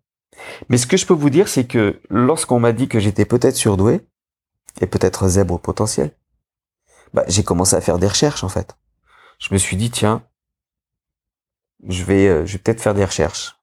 Mais 0.68 0.76
ce 0.76 0.86
que 0.86 0.96
je 0.96 1.06
peux 1.06 1.14
vous 1.14 1.30
dire, 1.30 1.48
c'est 1.48 1.66
que 1.66 2.00
lorsqu'on 2.08 2.60
m'a 2.60 2.72
dit 2.72 2.86
que 2.86 3.00
j'étais 3.00 3.24
peut-être 3.24 3.56
surdoué, 3.56 4.06
et 4.80 4.86
peut-être 4.86 5.28
zèbre 5.28 5.54
au 5.54 5.58
potentiel, 5.58 6.12
bah, 7.14 7.25
j'ai 7.28 7.42
commencé 7.42 7.75
à 7.75 7.80
faire 7.80 7.99
des 7.99 8.09
recherches 8.09 8.44
en 8.44 8.50
fait. 8.50 8.76
Je 9.38 9.54
me 9.54 9.59
suis 9.59 9.78
dit, 9.78 9.90
tiens, 9.90 10.23
je 11.88 12.04
vais, 12.04 12.28
euh, 12.28 12.44
je 12.44 12.52
vais 12.52 12.59
peut-être 12.59 12.83
faire 12.83 12.94
des 12.94 13.04
recherches. 13.04 13.59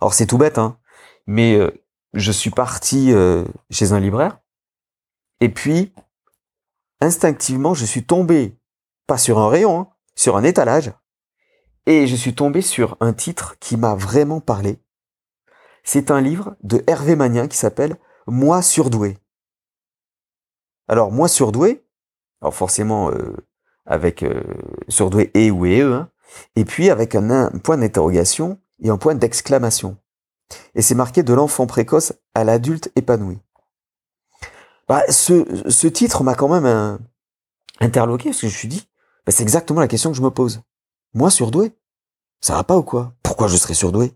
Alors 0.00 0.12
c'est 0.12 0.26
tout 0.26 0.38
bête, 0.38 0.58
hein, 0.58 0.78
mais 1.26 1.54
euh, 1.54 1.70
je 2.12 2.32
suis 2.32 2.50
parti 2.50 3.12
euh, 3.12 3.44
chez 3.70 3.92
un 3.92 4.00
libraire, 4.00 4.38
et 5.40 5.48
puis 5.48 5.94
instinctivement, 7.00 7.72
je 7.72 7.86
suis 7.86 8.04
tombé, 8.04 8.58
pas 9.06 9.16
sur 9.16 9.38
un 9.38 9.48
rayon, 9.48 9.80
hein, 9.80 9.88
sur 10.14 10.36
un 10.36 10.44
étalage 10.44 10.92
et 11.86 12.06
je 12.06 12.16
suis 12.16 12.34
tombé 12.34 12.60
sur 12.62 12.96
un 13.00 13.12
titre 13.12 13.56
qui 13.60 13.76
m'a 13.76 13.94
vraiment 13.94 14.40
parlé. 14.40 14.82
C'est 15.84 16.10
un 16.10 16.20
livre 16.20 16.56
de 16.62 16.82
Hervé 16.88 17.14
Magnin 17.14 17.46
qui 17.46 17.56
s'appelle 17.56 17.96
Moi 18.26 18.60
surdoué. 18.60 19.18
Alors 20.88 21.12
moi 21.12 21.28
surdoué, 21.28 21.85
alors 22.40 22.54
forcément 22.54 23.10
euh, 23.10 23.34
avec 23.86 24.22
euh, 24.22 24.42
surdoué 24.88 25.30
et 25.34 25.50
ou 25.50 25.66
et 25.66 25.80
e, 25.80 25.92
hein, 25.92 26.10
et 26.56 26.64
puis 26.64 26.90
avec 26.90 27.14
un, 27.14 27.50
point 27.62 27.78
d'interrogation 27.78 28.58
et 28.82 28.90
un 28.90 28.98
point 28.98 29.14
d'exclamation. 29.14 29.96
Et 30.74 30.82
c'est 30.82 30.94
marqué 30.94 31.22
de 31.22 31.32
l'enfant 31.32 31.66
précoce 31.66 32.12
à 32.34 32.44
l'adulte 32.44 32.90
épanoui. 32.96 33.38
Bah, 34.88 35.02
ce, 35.08 35.44
ce 35.68 35.86
titre 35.88 36.22
m'a 36.22 36.34
quand 36.34 36.48
même 36.48 36.66
euh, 36.66 36.96
interloqué 37.80 38.30
parce 38.30 38.40
que 38.40 38.48
je 38.48 38.52
me 38.52 38.58
suis 38.58 38.68
dit, 38.68 38.88
bah, 39.24 39.32
c'est 39.32 39.42
exactement 39.42 39.80
la 39.80 39.88
question 39.88 40.10
que 40.10 40.16
je 40.16 40.22
me 40.22 40.30
pose. 40.30 40.62
Moi, 41.14 41.30
surdoué 41.30 41.72
Ça 42.40 42.54
va 42.54 42.64
pas 42.64 42.76
ou 42.76 42.82
quoi? 42.82 43.14
Pourquoi 43.22 43.48
je 43.48 43.56
serais 43.56 43.74
surdoué? 43.74 44.12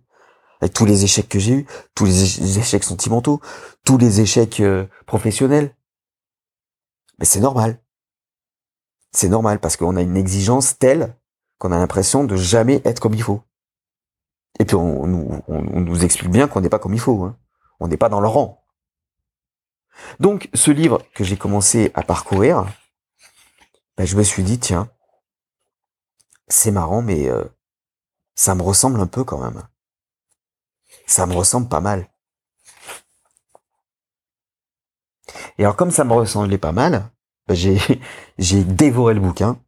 Avec 0.60 0.74
tous 0.74 0.84
les 0.84 1.04
échecs 1.04 1.28
que 1.28 1.38
j'ai 1.38 1.54
eus, 1.54 1.66
tous 1.94 2.04
les 2.04 2.58
échecs 2.58 2.84
sentimentaux, 2.84 3.40
tous 3.84 3.96
les 3.96 4.20
échecs 4.20 4.60
euh, 4.60 4.86
professionnels. 5.06 5.74
Mais 7.18 7.24
c'est 7.24 7.40
normal. 7.40 7.80
C'est 9.12 9.28
normal 9.28 9.58
parce 9.58 9.76
qu'on 9.76 9.96
a 9.96 10.02
une 10.02 10.16
exigence 10.16 10.78
telle 10.78 11.16
qu'on 11.58 11.72
a 11.72 11.78
l'impression 11.78 12.24
de 12.24 12.36
jamais 12.36 12.80
être 12.84 13.00
comme 13.00 13.14
il 13.14 13.22
faut. 13.22 13.42
Et 14.58 14.64
puis 14.64 14.76
on, 14.76 15.06
nous 15.06 16.04
explique 16.04 16.30
bien 16.30 16.48
qu'on 16.48 16.60
n'est 16.60 16.68
pas 16.68 16.78
comme 16.78 16.94
il 16.94 17.00
faut. 17.00 17.24
Hein. 17.24 17.36
On 17.80 17.88
n'est 17.88 17.96
pas 17.96 18.08
dans 18.08 18.20
le 18.20 18.28
rang. 18.28 18.64
Donc 20.18 20.48
ce 20.54 20.70
livre 20.70 21.02
que 21.14 21.24
j'ai 21.24 21.36
commencé 21.36 21.90
à 21.94 22.02
parcourir, 22.02 22.66
ben, 23.96 24.06
je 24.06 24.16
me 24.16 24.22
suis 24.22 24.42
dit, 24.42 24.58
tiens, 24.58 24.90
c'est 26.48 26.70
marrant, 26.70 27.02
mais 27.02 27.28
euh, 27.28 27.44
ça 28.34 28.54
me 28.54 28.62
ressemble 28.62 29.00
un 29.00 29.06
peu 29.06 29.24
quand 29.24 29.38
même. 29.38 29.62
Ça 31.06 31.26
me 31.26 31.34
ressemble 31.34 31.68
pas 31.68 31.80
mal. 31.80 32.08
Et 35.58 35.64
alors 35.64 35.76
comme 35.76 35.90
ça 35.90 36.04
me 36.04 36.12
ressemblait 36.12 36.58
pas 36.58 36.72
mal, 36.72 37.10
j'ai 38.38 38.64
dévoré 38.64 39.14
le 39.14 39.20
bouquin. 39.20 39.58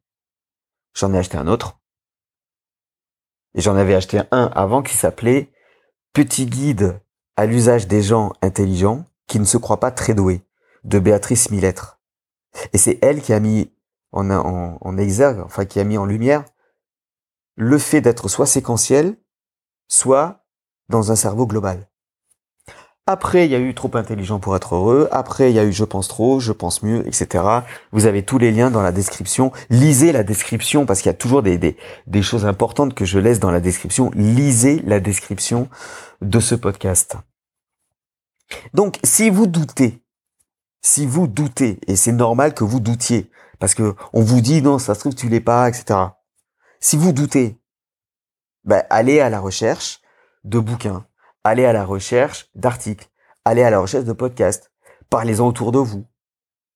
J'en 0.95 1.13
ai 1.15 1.19
acheté 1.19 1.37
un 1.37 1.47
autre. 1.47 1.81
Et 3.55 3.61
j'en 3.61 3.77
avais 3.77 3.95
acheté 3.95 4.21
un 4.31 4.51
avant 4.55 4.83
qui 4.83 4.97
s'appelait 4.97 5.51
Petit 6.13 6.47
guide 6.47 7.01
à 7.37 7.47
l'usage 7.47 7.89
des 7.89 8.03
gens 8.03 8.33
intelligents 8.43 9.07
qui 9.27 9.41
ne 9.41 9.45
se 9.45 9.57
croient 9.57 9.81
pas 9.81 9.91
très 9.91 10.15
doués 10.15 10.43
de 10.85 10.99
Béatrice 10.99 11.51
Millettre. 11.51 12.01
Et 12.75 12.79
c'est 12.79 12.99
elle 13.01 13.23
qui 13.23 13.33
a 13.33 13.41
mis 13.41 13.73
en 14.13 14.99
exergue, 14.99 15.41
enfin 15.41 15.65
qui 15.65 15.81
a 15.81 15.85
mis 15.85 15.97
en 15.97 16.05
lumière 16.05 16.45
le 17.57 17.79
fait 17.79 18.01
d'être 18.01 18.29
soit 18.29 18.47
séquentiel, 18.47 19.17
soit 19.89 20.45
dans 20.89 21.13
un 21.13 21.17
cerveau 21.17 21.47
global. 21.47 21.89
Après, 23.13 23.45
il 23.45 23.53
y 23.53 23.55
a 23.55 23.59
eu 23.59 23.75
trop 23.75 23.91
intelligent 23.95 24.39
pour 24.39 24.57
être 24.57 24.75
heureux. 24.75 25.07
Après, 25.13 25.51
il 25.51 25.55
y 25.55 25.59
a 25.59 25.65
eu 25.65 25.73
je 25.73 25.85
pense 25.85 26.09
trop, 26.09 26.41
je 26.41 26.51
pense 26.51 26.83
mieux, 26.83 27.07
etc. 27.07 27.45
Vous 27.93 28.07
avez 28.07 28.23
tous 28.23 28.39
les 28.39 28.51
liens 28.51 28.71
dans 28.71 28.81
la 28.81 28.91
description. 28.91 29.53
Lisez 29.69 30.13
la 30.13 30.23
description 30.23 30.87
parce 30.87 31.03
qu'il 31.03 31.11
y 31.11 31.15
a 31.15 31.19
toujours 31.19 31.43
des, 31.43 31.59
des, 31.59 31.77
des, 32.07 32.23
choses 32.23 32.47
importantes 32.47 32.95
que 32.95 33.05
je 33.05 33.19
laisse 33.19 33.39
dans 33.39 33.51
la 33.51 33.61
description. 33.61 34.11
Lisez 34.15 34.83
la 34.87 34.99
description 34.99 35.69
de 36.23 36.41
ce 36.41 36.55
podcast. 36.55 37.19
Donc, 38.73 38.99
si 39.05 39.29
vous 39.29 39.47
doutez, 39.47 40.03
si 40.81 41.05
vous 41.05 41.27
doutez, 41.27 41.81
et 41.87 41.97
c'est 41.97 42.13
normal 42.13 42.55
que 42.55 42.65
vous 42.65 42.81
doutiez, 42.81 43.31
parce 43.59 43.75
que 43.75 43.95
on 44.15 44.23
vous 44.23 44.41
dit 44.41 44.63
non, 44.63 44.79
ça 44.79 44.95
se 44.95 45.01
trouve 45.01 45.15
tu 45.15 45.29
l'es 45.29 45.41
pas, 45.41 45.69
etc. 45.69 46.01
Si 46.81 46.97
vous 46.97 47.13
doutez, 47.13 47.61
ben, 48.65 48.85
allez 48.89 49.21
à 49.21 49.29
la 49.29 49.39
recherche 49.39 50.01
de 50.45 50.59
bouquins, 50.59 51.05
allez 51.45 51.65
à 51.65 51.73
la 51.73 51.85
recherche 51.85 52.51
d'articles, 52.55 53.09
allez 53.45 53.63
à 53.63 53.71
la 53.71 53.81
recherche 53.81 54.05
de 54.05 54.13
podcasts, 54.13 54.73
parlez-en 55.11 55.47
autour 55.47 55.73
de 55.73 55.79
vous, 55.79 56.07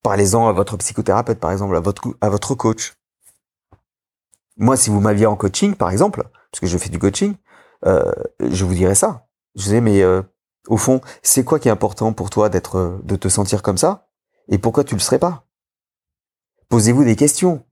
parlez-en 0.02 0.48
à 0.48 0.52
votre 0.52 0.76
psychothérapeute 0.76 1.40
par 1.40 1.52
exemple, 1.52 1.76
à 1.76 2.28
votre, 2.28 2.54
coach. 2.54 2.94
Moi, 4.56 4.76
si 4.76 4.90
vous 4.90 5.00
m'aviez 5.00 5.26
en 5.26 5.36
coaching 5.36 5.74
par 5.74 5.90
exemple, 5.90 6.28
parce 6.50 6.60
que 6.60 6.66
je 6.66 6.78
fais 6.78 6.88
du 6.88 6.98
coaching, 6.98 7.34
euh, 7.84 8.12
je 8.40 8.64
vous 8.64 8.74
dirais 8.74 8.94
ça. 8.94 9.26
Je 9.54 9.62
disais 9.64 9.80
mais 9.80 10.02
euh, 10.02 10.22
au 10.68 10.76
fond, 10.76 11.00
c'est 11.22 11.44
quoi 11.44 11.58
qui 11.58 11.68
est 11.68 11.72
important 11.72 12.12
pour 12.12 12.30
toi 12.30 12.48
d'être, 12.48 13.00
de 13.02 13.16
te 13.16 13.28
sentir 13.28 13.62
comme 13.62 13.78
ça, 13.78 14.08
et 14.48 14.58
pourquoi 14.58 14.84
tu 14.84 14.94
le 14.94 15.00
serais 15.00 15.18
pas? 15.18 15.46
Posez-vous 16.68 17.04
des 17.04 17.16
questions. 17.16 17.64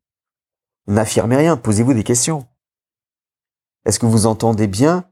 N'affirmez 0.86 1.36
rien, 1.36 1.56
posez-vous 1.56 1.94
des 1.94 2.04
questions. 2.04 2.46
Est-ce 3.84 3.98
que 3.98 4.06
vous 4.06 4.26
entendez 4.26 4.66
bien 4.66 5.08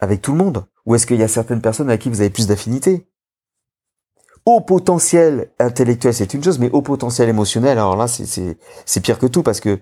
avec 0.00 0.22
tout 0.22 0.32
le 0.32 0.38
monde? 0.38 0.64
Ou 0.86 0.94
est-ce 0.94 1.06
qu'il 1.06 1.18
y 1.18 1.22
a 1.22 1.28
certaines 1.28 1.60
personnes 1.60 1.88
avec 1.88 2.02
qui 2.02 2.08
vous 2.08 2.20
avez 2.20 2.30
plus 2.30 2.46
d'affinité? 2.46 3.06
Au 4.46 4.60
potentiel 4.60 5.50
intellectuel, 5.58 6.14
c'est 6.14 6.32
une 6.34 6.42
chose, 6.42 6.58
mais 6.58 6.70
au 6.70 6.82
potentiel 6.82 7.28
émotionnel, 7.28 7.78
alors 7.78 7.96
là, 7.96 8.06
c'est 8.08 9.00
pire 9.02 9.18
que 9.18 9.26
tout 9.26 9.42
parce 9.42 9.60
que 9.60 9.78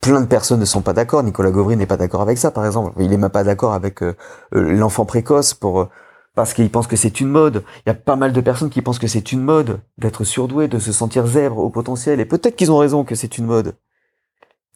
plein 0.00 0.20
de 0.20 0.26
personnes 0.26 0.60
ne 0.60 0.64
sont 0.64 0.82
pas 0.82 0.92
d'accord. 0.92 1.22
Nicolas 1.22 1.50
Gauvry 1.50 1.76
n'est 1.76 1.86
pas 1.86 1.96
d'accord 1.96 2.22
avec 2.22 2.38
ça, 2.38 2.50
par 2.50 2.66
exemple. 2.66 2.92
Il 3.00 3.08
n'est 3.10 3.16
même 3.16 3.30
pas 3.30 3.44
d'accord 3.44 3.72
avec 3.72 4.02
euh, 4.02 4.16
euh, 4.54 4.72
l'enfant 4.72 5.04
précoce 5.04 5.54
pour 5.54 5.80
euh, 5.80 5.88
parce 6.34 6.54
qu'il 6.54 6.70
pense 6.70 6.86
que 6.86 6.96
c'est 6.96 7.20
une 7.20 7.28
mode. 7.28 7.64
Il 7.84 7.88
y 7.88 7.92
a 7.92 7.94
pas 7.94 8.16
mal 8.16 8.32
de 8.32 8.40
personnes 8.40 8.70
qui 8.70 8.82
pensent 8.82 8.98
que 8.98 9.06
c'est 9.06 9.32
une 9.32 9.42
mode 9.42 9.80
d'être 9.98 10.24
surdoué, 10.24 10.68
de 10.68 10.78
se 10.78 10.92
sentir 10.92 11.26
zèbre 11.26 11.58
au 11.58 11.70
potentiel, 11.70 12.20
et 12.20 12.24
peut-être 12.24 12.56
qu'ils 12.56 12.72
ont 12.72 12.78
raison 12.78 13.04
que 13.04 13.14
c'est 13.14 13.38
une 13.38 13.46
mode. 13.46 13.76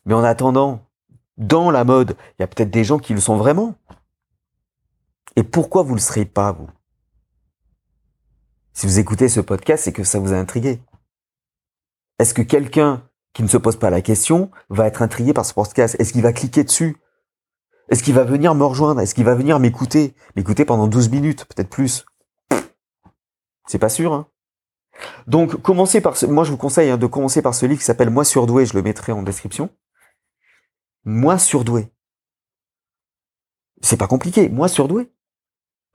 Mais 0.05 0.15
en 0.15 0.23
attendant, 0.23 0.81
dans 1.39 1.71
la 1.71 1.85
mode, 1.85 2.17
il 2.39 2.43
y 2.43 2.45
a 2.45 2.47
peut-être 2.47 2.71
des 2.71 2.85
gens 2.85 2.99
qui 2.99 3.15
le 3.15 3.21
sont 3.21 3.37
vraiment. 3.37 3.75
Et 5.37 5.43
pourquoi 5.43 5.83
vous 5.83 5.95
le 5.95 6.01
serez 6.01 6.25
pas, 6.25 6.53
vous? 6.53 6.69
Si 8.73 8.87
vous 8.87 8.99
écoutez 8.99 9.29
ce 9.29 9.41
podcast, 9.41 9.85
c'est 9.85 9.93
que 9.93 10.05
ça 10.05 10.19
vous 10.19 10.33
a 10.33 10.37
intrigué. 10.37 10.83
Est-ce 12.19 12.35
que 12.35 12.43
quelqu'un 12.43 13.09
qui 13.35 13.43
ne 13.43 13.49
se 13.49 13.59
pose 13.59 13.77
pas 13.77 13.91
la 13.91 14.01
question 14.01 14.51
va 14.71 14.87
être 14.87 15.03
intrigué 15.03 15.35
par 15.35 15.45
ce 15.45 15.53
podcast? 15.53 15.97
Est-ce 15.99 16.13
qu'il 16.13 16.23
va 16.23 16.33
cliquer 16.33 16.65
dessus? 16.65 16.97
Est-ce 17.91 18.03
qu'il 18.03 18.15
va 18.15 18.25
venir 18.25 18.55
me 18.55 18.65
rejoindre? 18.65 19.01
Est-ce 19.01 19.15
qu'il 19.15 19.25
va 19.25 19.35
venir 19.35 19.61
m'écouter? 19.61 20.15
M'écouter 20.35 20.65
pendant 20.65 20.89
12 20.89 21.11
minutes, 21.11 21.45
peut-être 21.45 21.69
plus. 21.69 22.07
C'est 23.67 23.79
pas 23.79 23.91
sûr, 23.91 24.13
hein 24.15 24.29
Donc, 25.27 25.61
commencez 25.61 26.01
par 26.01 26.17
ce... 26.17 26.25
Moi, 26.25 26.45
je 26.45 26.51
vous 26.51 26.57
conseille 26.57 26.91
hein, 26.91 26.97
de 26.97 27.07
commencer 27.07 27.43
par 27.43 27.55
ce 27.55 27.67
livre 27.67 27.79
qui 27.79 27.85
s'appelle 27.85 28.11
Moi 28.11 28.25
surdoué, 28.25 28.65
je 28.65 28.75
le 28.75 28.83
mettrai 28.83 29.13
en 29.13 29.23
description. 29.23 29.71
Moi 31.05 31.39
surdoué. 31.39 31.93
C'est 33.83 33.99
pas 33.99 34.09
compliqué, 34.09 34.49
moi 34.49 34.69
surdoué. 34.69 35.13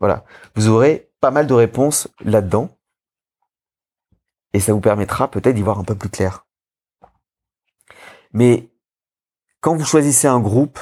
Voilà. 0.02 0.26
Vous 0.56 0.68
aurez 0.68 1.10
pas 1.22 1.32
mal 1.32 1.48
de 1.48 1.54
réponses 1.54 2.10
là-dedans. 2.26 2.70
Et 4.54 4.60
ça 4.60 4.74
vous 4.74 4.82
permettra 4.82 5.30
peut-être 5.32 5.56
d'y 5.56 5.62
voir 5.62 5.80
un 5.80 5.84
peu 5.86 5.96
plus 5.96 6.10
clair. 6.10 6.46
Mais 8.34 8.70
quand 9.62 9.76
vous 9.76 9.86
choisissez 9.86 10.28
un 10.28 10.40
groupe, 10.40 10.80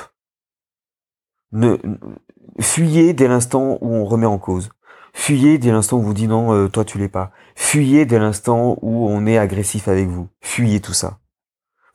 fuyez 2.59 3.13
dès 3.13 3.27
l'instant 3.27 3.77
où 3.81 3.93
on 3.93 4.05
remet 4.05 4.25
en 4.25 4.39
cause. 4.39 4.71
Fuyez 5.13 5.57
dès 5.57 5.71
l'instant 5.71 5.97
où 5.97 6.01
vous 6.01 6.13
dit 6.13 6.27
non, 6.27 6.53
euh, 6.53 6.69
toi 6.69 6.85
tu 6.85 6.97
l'es 6.97 7.09
pas. 7.09 7.31
Fuyez 7.55 8.05
dès 8.05 8.19
l'instant 8.19 8.77
où 8.81 9.09
on 9.09 9.25
est 9.25 9.37
agressif 9.37 9.87
avec 9.87 10.07
vous. 10.07 10.29
Fuyez 10.41 10.79
tout 10.79 10.93
ça. 10.93 11.19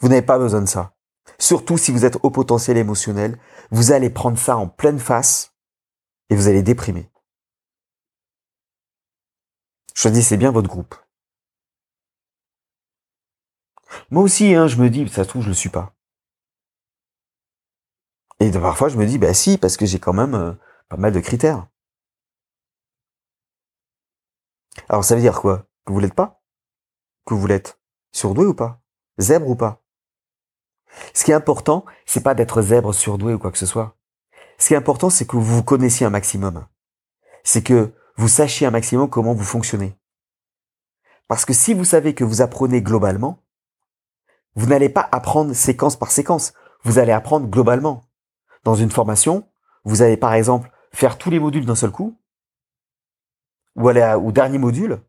Vous 0.00 0.08
n'avez 0.08 0.22
pas 0.22 0.38
besoin 0.38 0.60
de 0.60 0.68
ça. 0.68 0.92
Surtout 1.38 1.78
si 1.78 1.90
vous 1.90 2.04
êtes 2.04 2.18
au 2.22 2.30
potentiel 2.30 2.76
émotionnel, 2.76 3.38
vous 3.70 3.92
allez 3.92 4.10
prendre 4.10 4.38
ça 4.38 4.56
en 4.56 4.68
pleine 4.68 4.98
face 4.98 5.54
et 6.28 6.36
vous 6.36 6.48
allez 6.48 6.62
déprimer. 6.62 7.08
Choisissez 9.94 10.36
bien 10.36 10.50
votre 10.50 10.68
groupe. 10.68 10.94
Moi 14.10 14.22
aussi, 14.22 14.54
hein, 14.54 14.66
je 14.66 14.76
me 14.76 14.90
dis, 14.90 15.08
ça 15.08 15.24
se 15.24 15.28
trouve, 15.28 15.42
je 15.42 15.48
le 15.48 15.54
suis 15.54 15.68
pas. 15.68 15.94
Et 18.40 18.50
parfois, 18.50 18.88
je 18.88 18.96
me 18.96 19.06
dis, 19.06 19.18
bah 19.18 19.32
si, 19.32 19.56
parce 19.58 19.76
que 19.76 19.86
j'ai 19.86 20.00
quand 20.00 20.12
même 20.12 20.34
euh, 20.34 20.52
pas 20.88 20.96
mal 20.96 21.12
de 21.12 21.20
critères. 21.20 21.68
Alors, 24.88 25.04
ça 25.04 25.14
veut 25.14 25.20
dire 25.20 25.40
quoi? 25.40 25.66
Que 25.86 25.92
vous 25.92 26.00
l'êtes 26.00 26.14
pas? 26.14 26.42
Que 27.24 27.34
vous 27.34 27.46
l'êtes 27.46 27.78
surdoué 28.12 28.46
ou 28.46 28.54
pas? 28.54 28.82
Zèbre 29.18 29.48
ou 29.48 29.56
pas? 29.56 29.80
Ce 31.14 31.24
qui 31.24 31.30
est 31.30 31.34
important, 31.34 31.84
c'est 32.06 32.22
pas 32.22 32.34
d'être 32.34 32.60
zèbre, 32.62 32.92
surdoué 32.92 33.34
ou 33.34 33.38
quoi 33.38 33.52
que 33.52 33.58
ce 33.58 33.66
soit. 33.66 33.96
Ce 34.58 34.68
qui 34.68 34.74
est 34.74 34.76
important, 34.76 35.10
c'est 35.10 35.26
que 35.26 35.36
vous 35.36 35.56
vous 35.56 35.64
connaissiez 35.64 36.06
un 36.06 36.10
maximum. 36.10 36.66
C'est 37.44 37.62
que 37.62 37.92
vous 38.16 38.28
sachiez 38.28 38.66
un 38.66 38.70
maximum 38.70 39.08
comment 39.08 39.34
vous 39.34 39.44
fonctionnez. 39.44 39.96
Parce 41.28 41.44
que 41.44 41.52
si 41.52 41.74
vous 41.74 41.84
savez 41.84 42.14
que 42.14 42.24
vous 42.24 42.42
apprenez 42.42 42.82
globalement, 42.82 43.38
vous 44.54 44.66
n'allez 44.66 44.88
pas 44.88 45.08
apprendre 45.10 45.52
séquence 45.52 45.96
par 45.96 46.10
séquence. 46.10 46.52
Vous 46.82 46.98
allez 46.98 47.12
apprendre 47.12 47.48
globalement 47.48 48.04
dans 48.62 48.74
une 48.74 48.90
formation, 48.90 49.46
vous 49.84 50.02
allez 50.02 50.16
par 50.16 50.34
exemple 50.34 50.70
faire 50.92 51.18
tous 51.18 51.30
les 51.30 51.40
modules 51.40 51.66
d'un 51.66 51.74
seul 51.74 51.90
coup, 51.90 52.16
ou 53.76 53.88
aller 53.88 54.16
au 54.22 54.32
dernier 54.32 54.58
module, 54.58 55.00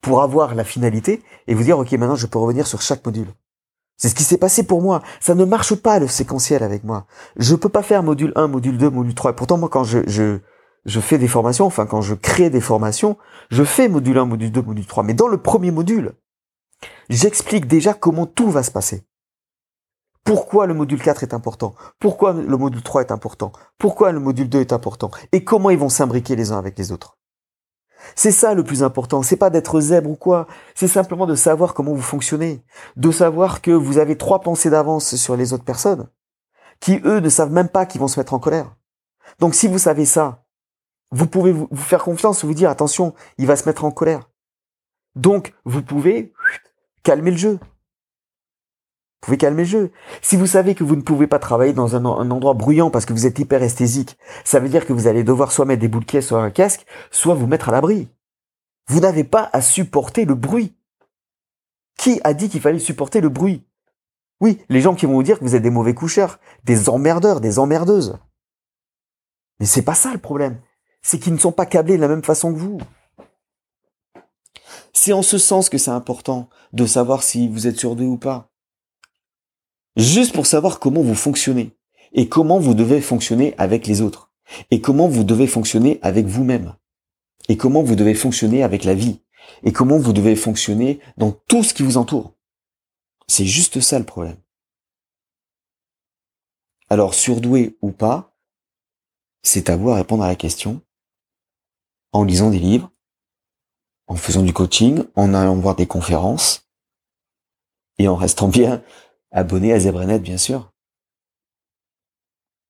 pour 0.00 0.22
avoir 0.22 0.54
la 0.54 0.64
finalité, 0.64 1.22
et 1.46 1.54
vous 1.54 1.62
dire, 1.62 1.78
OK, 1.78 1.92
maintenant 1.92 2.16
je 2.16 2.26
peux 2.26 2.38
revenir 2.38 2.66
sur 2.66 2.82
chaque 2.82 3.04
module. 3.04 3.28
C'est 3.96 4.08
ce 4.08 4.14
qui 4.14 4.22
s'est 4.22 4.38
passé 4.38 4.62
pour 4.62 4.80
moi. 4.80 5.02
Ça 5.20 5.34
ne 5.34 5.44
marche 5.44 5.74
pas 5.74 5.98
le 5.98 6.06
séquentiel 6.06 6.62
avec 6.62 6.84
moi. 6.84 7.06
Je 7.36 7.56
peux 7.56 7.68
pas 7.68 7.82
faire 7.82 8.02
module 8.02 8.32
1, 8.36 8.46
module 8.46 8.78
2, 8.78 8.90
module 8.90 9.14
3. 9.14 9.34
pourtant, 9.34 9.58
moi, 9.58 9.68
quand 9.68 9.82
je, 9.82 10.08
je, 10.08 10.38
je 10.84 11.00
fais 11.00 11.18
des 11.18 11.28
formations, 11.28 11.66
enfin, 11.66 11.86
quand 11.86 12.00
je 12.00 12.14
crée 12.14 12.50
des 12.50 12.60
formations, 12.60 13.16
je 13.50 13.64
fais 13.64 13.88
module 13.88 14.18
1, 14.18 14.24
module 14.24 14.52
2, 14.52 14.62
module 14.62 14.86
3. 14.86 15.02
Mais 15.02 15.14
dans 15.14 15.28
le 15.28 15.40
premier 15.40 15.70
module, 15.70 16.12
j'explique 17.08 17.66
déjà 17.66 17.94
comment 17.94 18.26
tout 18.26 18.50
va 18.50 18.62
se 18.62 18.70
passer. 18.70 19.04
Pourquoi 20.24 20.66
le 20.66 20.74
module 20.74 21.00
4 21.00 21.22
est 21.22 21.34
important? 21.34 21.74
Pourquoi 21.98 22.34
le 22.34 22.56
module 22.56 22.82
3 22.82 23.00
est 23.00 23.12
important? 23.12 23.52
Pourquoi 23.78 24.12
le 24.12 24.20
module 24.20 24.48
2 24.48 24.60
est 24.60 24.72
important? 24.72 25.10
Et 25.32 25.42
comment 25.42 25.70
ils 25.70 25.78
vont 25.78 25.88
s'imbriquer 25.88 26.36
les 26.36 26.52
uns 26.52 26.58
avec 26.58 26.78
les 26.78 26.92
autres? 26.92 27.18
C'est 28.14 28.30
ça 28.30 28.54
le 28.54 28.64
plus 28.64 28.82
important, 28.82 29.22
c'est 29.22 29.36
pas 29.36 29.50
d'être 29.50 29.80
zèbre 29.80 30.10
ou 30.10 30.16
quoi, 30.16 30.46
c'est 30.74 30.88
simplement 30.88 31.26
de 31.26 31.34
savoir 31.34 31.74
comment 31.74 31.92
vous 31.92 32.02
fonctionnez, 32.02 32.62
de 32.96 33.10
savoir 33.10 33.60
que 33.60 33.70
vous 33.70 33.98
avez 33.98 34.16
trois 34.16 34.40
pensées 34.40 34.70
d'avance 34.70 35.16
sur 35.16 35.36
les 35.36 35.52
autres 35.52 35.64
personnes, 35.64 36.08
qui 36.80 37.00
eux 37.04 37.20
ne 37.20 37.28
savent 37.28 37.52
même 37.52 37.68
pas 37.68 37.86
qu'ils 37.86 38.00
vont 38.00 38.08
se 38.08 38.18
mettre 38.18 38.34
en 38.34 38.38
colère. 38.38 38.74
Donc 39.40 39.54
si 39.54 39.68
vous 39.68 39.78
savez 39.78 40.04
ça, 40.04 40.44
vous 41.10 41.26
pouvez 41.26 41.52
vous 41.52 41.68
faire 41.74 42.02
confiance, 42.02 42.44
vous 42.44 42.54
dire 42.54 42.70
attention, 42.70 43.14
il 43.38 43.46
va 43.46 43.56
se 43.56 43.68
mettre 43.68 43.84
en 43.84 43.90
colère. 43.90 44.28
Donc 45.14 45.54
vous 45.64 45.82
pouvez 45.82 46.32
calmer 47.02 47.30
le 47.30 47.36
jeu. 47.36 47.58
Vous 49.20 49.26
pouvez 49.26 49.38
calmer 49.38 49.62
le 49.62 49.68
jeu. 49.68 49.92
Si 50.22 50.36
vous 50.36 50.46
savez 50.46 50.74
que 50.74 50.84
vous 50.84 50.94
ne 50.94 51.02
pouvez 51.02 51.26
pas 51.26 51.40
travailler 51.40 51.72
dans 51.72 51.96
un, 51.96 52.04
endroit 52.04 52.54
bruyant 52.54 52.90
parce 52.90 53.04
que 53.04 53.12
vous 53.12 53.26
êtes 53.26 53.38
hyper 53.38 53.62
esthésique, 53.62 54.16
ça 54.44 54.60
veut 54.60 54.68
dire 54.68 54.86
que 54.86 54.92
vous 54.92 55.08
allez 55.08 55.24
devoir 55.24 55.50
soit 55.50 55.64
mettre 55.64 55.80
des 55.80 55.88
boules 55.88 56.04
de 56.04 56.20
soit 56.20 56.42
un 56.42 56.50
casque, 56.50 56.86
soit 57.10 57.34
vous 57.34 57.48
mettre 57.48 57.68
à 57.68 57.72
l'abri. 57.72 58.08
Vous 58.86 59.00
n'avez 59.00 59.24
pas 59.24 59.50
à 59.52 59.60
supporter 59.60 60.24
le 60.24 60.34
bruit. 60.34 60.76
Qui 61.98 62.20
a 62.22 62.32
dit 62.32 62.48
qu'il 62.48 62.60
fallait 62.60 62.78
supporter 62.78 63.20
le 63.20 63.28
bruit? 63.28 63.66
Oui, 64.40 64.62
les 64.68 64.80
gens 64.80 64.94
qui 64.94 65.06
vont 65.06 65.14
vous 65.14 65.24
dire 65.24 65.40
que 65.40 65.44
vous 65.44 65.56
êtes 65.56 65.62
des 65.62 65.70
mauvais 65.70 65.94
coucheurs, 65.94 66.38
des 66.62 66.88
emmerdeurs, 66.88 67.40
des 67.40 67.58
emmerdeuses. 67.58 68.18
Mais 69.58 69.66
c'est 69.66 69.82
pas 69.82 69.94
ça 69.94 70.12
le 70.12 70.18
problème. 70.18 70.60
C'est 71.02 71.18
qu'ils 71.18 71.32
ne 71.32 71.38
sont 71.38 71.52
pas 71.52 71.66
câblés 71.66 71.96
de 71.96 72.02
la 72.02 72.08
même 72.08 72.24
façon 72.24 72.52
que 72.52 72.58
vous. 72.58 72.78
C'est 74.92 75.12
en 75.12 75.22
ce 75.22 75.38
sens 75.38 75.68
que 75.68 75.78
c'est 75.78 75.90
important 75.90 76.48
de 76.72 76.86
savoir 76.86 77.22
si 77.22 77.48
vous 77.48 77.66
êtes 77.66 77.78
sur 77.78 77.96
deux 77.96 78.04
ou 78.04 78.16
pas. 78.16 78.50
Juste 79.96 80.34
pour 80.34 80.46
savoir 80.46 80.80
comment 80.80 81.02
vous 81.02 81.14
fonctionnez 81.14 81.76
et 82.12 82.28
comment 82.28 82.58
vous 82.58 82.74
devez 82.74 83.00
fonctionner 83.00 83.54
avec 83.58 83.86
les 83.86 84.00
autres 84.00 84.32
et 84.70 84.80
comment 84.80 85.08
vous 85.08 85.24
devez 85.24 85.46
fonctionner 85.46 85.98
avec 86.02 86.26
vous-même 86.26 86.74
et 87.48 87.56
comment 87.56 87.82
vous 87.82 87.96
devez 87.96 88.14
fonctionner 88.14 88.62
avec 88.62 88.84
la 88.84 88.94
vie 88.94 89.20
et 89.62 89.72
comment 89.72 89.98
vous 89.98 90.12
devez 90.12 90.36
fonctionner 90.36 91.00
dans 91.16 91.32
tout 91.32 91.62
ce 91.62 91.74
qui 91.74 91.82
vous 91.82 91.96
entoure. 91.96 92.34
C'est 93.26 93.46
juste 93.46 93.80
ça 93.80 93.98
le 93.98 94.04
problème. 94.04 94.36
Alors, 96.90 97.14
surdoué 97.14 97.76
ou 97.82 97.90
pas, 97.90 98.34
c'est 99.42 99.68
à 99.68 99.76
vous 99.76 99.90
à 99.90 99.96
répondre 99.96 100.24
à 100.24 100.28
la 100.28 100.36
question 100.36 100.80
en 102.12 102.24
lisant 102.24 102.50
des 102.50 102.58
livres, 102.58 102.90
en 104.06 104.16
faisant 104.16 104.42
du 104.42 104.52
coaching, 104.52 105.04
en 105.14 105.32
allant 105.34 105.56
voir 105.56 105.76
des 105.76 105.86
conférences 105.86 106.68
et 107.98 108.08
en 108.08 108.16
restant 108.16 108.48
bien 108.48 108.82
abonné 109.30 109.72
à 109.72 109.80
ZebraNet, 109.80 110.20
bien 110.20 110.38
sûr. 110.38 110.72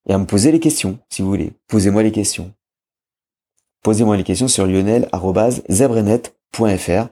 Et 0.06 0.12
à 0.12 0.18
me 0.18 0.26
poser 0.26 0.52
les 0.52 0.60
questions, 0.60 0.98
si 1.10 1.22
vous 1.22 1.28
voulez. 1.28 1.52
Posez-moi 1.68 2.02
les 2.02 2.12
questions. 2.12 2.54
Posez-moi 3.82 4.16
les 4.16 4.24
questions 4.24 4.48
sur 4.48 4.66
lionel.zebrenet.fr 4.66 7.08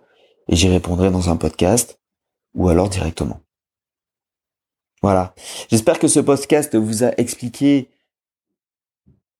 et 0.49 0.56
j'y 0.56 0.68
répondrai 0.68 1.11
dans 1.11 1.30
un 1.30 1.37
podcast 1.37 2.00
ou 2.54 2.68
alors 2.68 2.88
directement. 2.88 3.40
Voilà. 5.02 5.35
J'espère 5.71 5.99
que 5.99 6.09
ce 6.09 6.21
podcast 6.21 6.75
vous 6.75 7.04
a 7.04 7.12
expliqué 7.18 7.90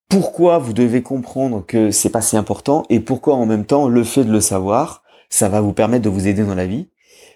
pourquoi 0.09 0.59
vous 0.59 0.73
devez 0.73 1.03
comprendre 1.03 1.65
que 1.67 1.91
c'est 1.91 2.11
pas 2.11 2.23
si 2.23 2.37
important 2.37 2.85
et 2.91 3.01
pourquoi 3.01 3.35
en 3.35 3.47
même 3.47 3.67
temps 3.67 3.89
le 3.89 4.05
fait 4.05 4.25
de 4.25 4.33
le 4.33 4.41
savoir, 4.41 5.03
ça 5.29 5.49
va 5.49 5.61
vous 5.61 5.73
permettre 5.73 6.05
de 6.05 6.09
vous 6.09 6.29
aider 6.29 6.45
dans 6.45 6.55
la 6.55 6.67
vie. 6.67 6.89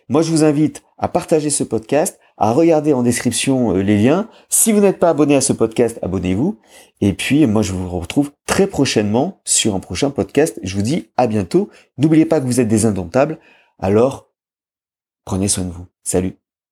Moi, 0.08 0.22
je 0.22 0.30
vous 0.30 0.42
invite 0.42 0.82
à 0.98 1.08
partager 1.08 1.50
ce 1.50 1.62
podcast, 1.62 2.18
à 2.36 2.52
regarder 2.52 2.92
en 2.92 3.02
description 3.02 3.76
euh, 3.76 3.82
les 3.82 3.96
liens. 3.96 4.28
Si 4.48 4.72
vous 4.72 4.80
n'êtes 4.80 4.98
pas 4.98 5.10
abonné 5.10 5.36
à 5.36 5.40
ce 5.40 5.52
podcast, 5.52 6.00
abonnez-vous. 6.02 6.58
Et 7.00 7.12
puis, 7.12 7.46
moi, 7.46 7.62
je 7.62 7.72
vous 7.72 7.88
retrouve 7.88 8.32
très 8.44 8.66
prochainement 8.66 9.40
sur 9.44 9.76
un 9.76 9.80
prochain 9.80 10.10
podcast. 10.10 10.58
Je 10.64 10.74
vous 10.74 10.82
dis 10.82 11.10
à 11.16 11.28
bientôt. 11.28 11.68
N'oubliez 11.96 12.26
pas 12.26 12.40
que 12.40 12.46
vous 12.46 12.60
êtes 12.60 12.68
des 12.68 12.86
indomptables. 12.86 13.38
Alors, 13.78 14.30
prenez 15.24 15.46
soin 15.46 15.64
de 15.64 15.70
vous. 15.70 15.86
Salut 16.02 16.39